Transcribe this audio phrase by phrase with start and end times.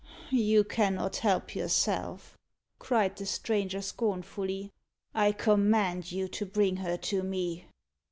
[0.31, 2.35] "You cannot help yourself,"
[2.79, 4.71] cried the stranger scornfully.
[5.13, 7.65] "I command you to bring her to me."